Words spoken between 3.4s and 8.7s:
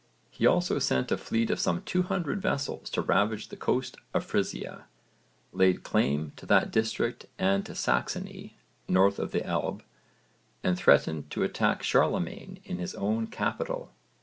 the coast of Frisia, laid claim to that district and to Saxony,